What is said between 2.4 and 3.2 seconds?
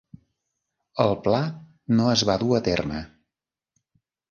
dur a terme.